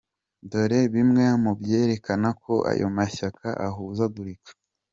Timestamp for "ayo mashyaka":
2.71-3.47